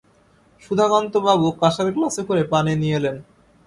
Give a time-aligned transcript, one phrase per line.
[0.63, 3.15] সুধাকান্তবাবু কাঁসার গ্লাসে করে পানি নিয়ে এলেন।